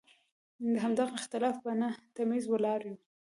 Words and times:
د 0.71 0.73
همدغه 0.83 1.11
اختلاف 1.19 1.55
په 1.65 1.71
نه 1.81 1.89
تمیز 2.15 2.43
ولاړ 2.49 2.79
یو. 2.89 2.95